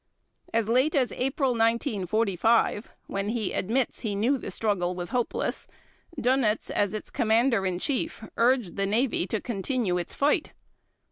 As 0.51 0.67
late 0.67 0.95
as 0.95 1.11
April 1.11 1.51
1945, 1.51 2.89
when 3.05 3.29
he 3.29 3.53
admits 3.53 3.99
he 3.99 4.15
knew 4.15 4.39
the 4.39 4.49
struggle 4.49 4.95
was 4.95 5.09
hopeless, 5.09 5.67
Dönitz 6.19 6.71
as 6.71 6.95
its 6.95 7.11
Commander 7.11 7.67
in 7.67 7.77
Chief 7.77 8.27
urged 8.35 8.77
the 8.77 8.87
Navy 8.87 9.27
to 9.27 9.39
continue 9.39 9.99
its 9.99 10.15
fight. 10.15 10.53